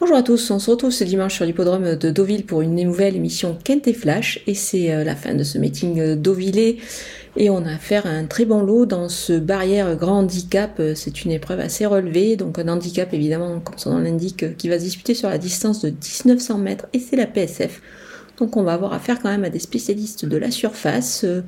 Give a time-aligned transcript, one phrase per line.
[0.00, 3.16] Bonjour à tous, on se retrouve ce dimanche sur l'hippodrome de Deauville pour une nouvelle
[3.16, 6.78] émission Kent et Flash et c'est euh, la fin de ce meeting euh, Deauvillé
[7.36, 10.94] et on a affaire à un très bon lot dans ce barrière grand handicap, euh,
[10.94, 14.78] c'est une épreuve assez relevée, donc un handicap évidemment comme son nom l'indique qui va
[14.78, 17.82] se disputer sur la distance de 1900 mètres et c'est la PSF.
[18.38, 21.24] Donc on va avoir affaire quand même à des spécialistes de la surface.
[21.24, 21.42] Il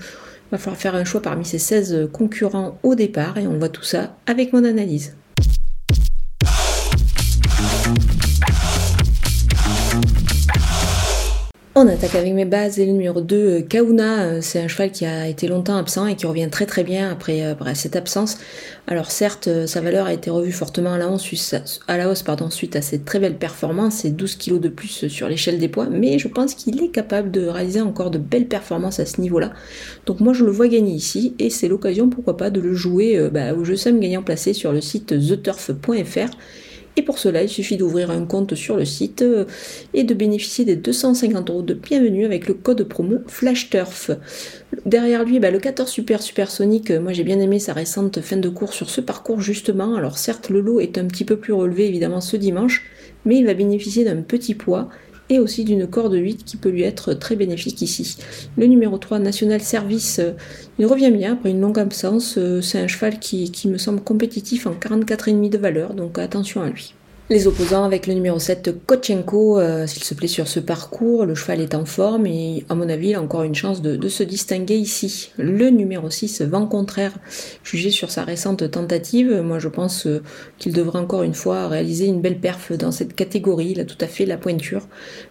[0.50, 3.82] va falloir faire un choix parmi ces 16 concurrents au départ et on voit tout
[3.82, 5.14] ça avec mon analyse.
[11.82, 14.93] On attaque avec mes bases et le numéro 2, euh, Kauna, euh, c'est un cheval
[14.93, 18.39] qui a été longtemps absent et qui revient très très bien après, euh, cette absence.
[18.86, 21.29] Alors certes, sa valeur a été revue fortement à la hausse,
[21.89, 25.67] la suite à ses très belles performances et 12 kg de plus sur l'échelle des
[25.67, 29.21] poids, mais je pense qu'il est capable de réaliser encore de belles performances à ce
[29.21, 29.53] niveau-là.
[30.07, 33.28] Donc moi je le vois gagner ici et c'est l'occasion pourquoi pas de le jouer
[33.33, 36.30] bah, au jeu Sam gagnant placé sur le site theturf.fr
[36.97, 39.47] et pour cela, il suffit d'ouvrir un compte sur le site euh,
[39.95, 44.11] et de bénéficier des 250 euros de bienvenue avec le code promo FlashTurf.
[44.84, 48.36] Derrière lui, bah, le 14 Super Supersonic, euh, moi j'ai bien aimé sa récente fin
[48.36, 49.94] de cours sur ce parcours justement.
[49.94, 52.84] Alors certes, le lot est un petit peu plus relevé évidemment ce dimanche,
[53.25, 54.91] mais il va bénéficier d'un petit poids
[55.33, 58.19] et aussi d'une corde 8 qui peut lui être très bénéfique ici.
[58.58, 60.33] Le numéro 3, National Service, euh,
[60.78, 62.36] il revient bien après une longue absence.
[62.36, 66.60] Euh, c'est un cheval qui, qui me semble compétitif en 44,5 de valeur, donc attention
[66.60, 66.94] à lui.
[67.33, 71.34] Les opposants avec le numéro 7, Kotchenko, euh, s'il se plaît sur ce parcours, le
[71.34, 74.22] cheval est en forme et à mon avis il a encore une chance de, se
[74.22, 75.33] distinguer ici.
[75.38, 77.14] Le numéro 6, Vent Contraire,
[77.64, 80.22] jugé sur sa récente tentative, moi je pense euh,
[80.58, 83.97] qu'il devrait encore une fois réaliser une belle perf dans cette catégorie, il a tout
[84.03, 84.86] à fait la pointure.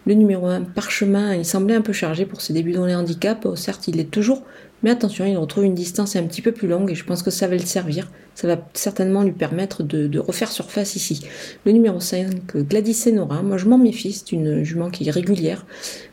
[0.07, 3.47] Le numéro 1, Parchemin, il semblait un peu chargé pour ses débuts dans les handicaps,
[3.53, 4.41] certes il est toujours
[4.83, 7.29] mais attention, il retrouve une distance un petit peu plus longue et je pense que
[7.29, 8.09] ça va le servir.
[8.33, 11.21] Ça va certainement lui permettre de, refaire surface ici.
[11.65, 15.65] Le numéro 5, Gladys Senora, moi je m'en méfie, c'est une jument qui est régulière.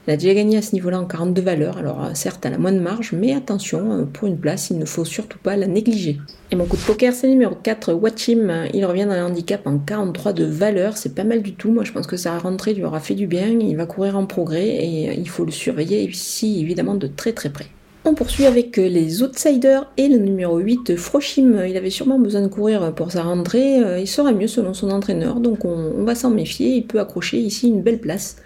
[0.07, 2.59] Elle a déjà gagné à ce niveau-là en 42 valeurs, alors euh, certes elle a
[2.59, 5.67] moins de marge, mais attention, euh, pour une place, il ne faut surtout pas la
[5.67, 6.19] négliger.
[6.50, 8.65] Et mon coup de poker, c'est numéro 4, Watchim.
[8.72, 11.71] Il revient dans le handicap en 43 de valeur, c'est pas mal du tout.
[11.71, 14.27] Moi je pense que sa rentrée lui aura fait du bien, il va courir en
[14.27, 17.67] progrès et euh, il faut le surveiller ici évidemment de très très près.
[18.08, 21.62] On poursuit avec euh, les Outsiders et le numéro 8, Frochim.
[21.69, 23.82] Il avait sûrement besoin de courir pour sa rentrée.
[23.82, 26.76] Euh, il sera mieux selon son entraîneur, donc on, va s'en méfier.
[26.76, 28.36] Il peut accrocher ici une belle place.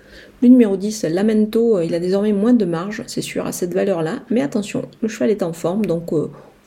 [0.42, 3.72] Le numéro 10, Lamento, euh, il a désormais moins de marge, c'est sûr, à cette
[3.72, 4.24] valeur-là.
[4.30, 6.10] Mais attention, le cheval est en forme, donc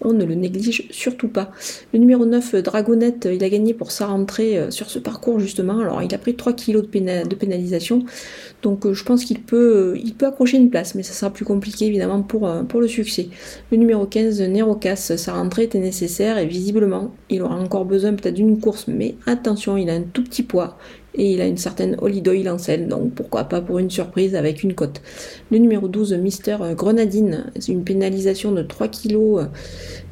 [0.02, 1.52] on ne le néglige surtout pas.
[1.94, 5.80] Le numéro 9, Dragonette, il a gagné pour sa rentrée euh, sur ce parcours justement.
[5.80, 8.04] Alors il a pris 3 kg de, pénalisation.
[8.62, 11.46] Donc euh, je pense qu'il peut, euh, peut accrocher une place, mais ça sera plus
[11.46, 13.30] compliqué évidemment pour, pour le succès.
[13.72, 18.36] Le numéro 15, Nerocas, sa rentrée était nécessaire et visiblement il aura encore besoin peut-être
[18.36, 20.78] d'une course, mais attention, il a un tout petit poids
[21.18, 24.64] et il a une certaine Holy en selle, donc pourquoi pas pour une surprise avec
[24.64, 25.02] une cote.
[25.52, 29.16] Le numéro 12, Mister Grenadine, une pénalisation de 3 kg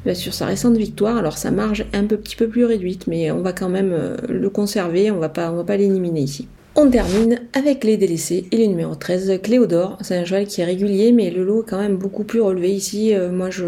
[0.06, 3.06] euh, sur sa récente victoire, alors sa marge est un peu, petit peu plus réduite,
[3.06, 6.48] mais on va quand même euh, le conserver, on va on va pas l'éliminer ici.
[6.76, 9.96] On termine avec les délaissés et le numéro 13, Cléodore.
[10.00, 12.72] C'est un cheval qui est régulier, mais le lot est quand même beaucoup plus relevé
[12.72, 13.14] ici.
[13.14, 13.64] Euh, moi, je,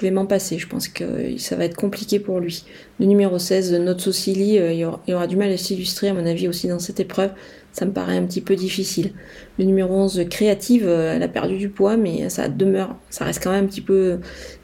[0.00, 0.56] vais m'en passer.
[0.56, 2.64] Je pense que ça va être compliqué pour lui.
[3.00, 6.48] Le numéro 16, Notre Socili, il, il, aura du mal à s'illustrer, à mon avis,
[6.48, 7.32] aussi dans cette épreuve
[7.72, 9.12] ça me paraît un petit peu difficile.
[9.58, 13.42] Le numéro 11, créative, euh, elle a perdu du poids, mais ça demeure, ça reste
[13.42, 14.18] quand même un petit peu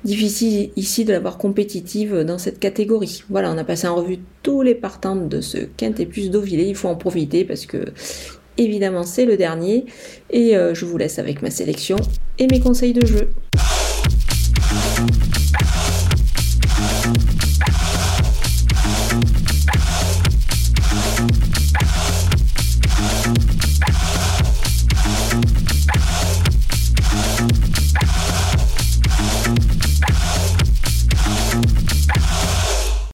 [0.05, 3.23] difficile ici de l'avoir compétitive dans cette catégorie.
[3.31, 6.65] Voilà, on a passé en revue tous les partants de ce Quint et plus d'Ovillé,
[6.65, 7.87] il faut en profiter parce que
[8.59, 9.87] évidemment c'est le dernier.
[10.31, 11.97] Et euh, je vous laisse avec ma sélection
[12.39, 13.31] et mes conseils de jeu.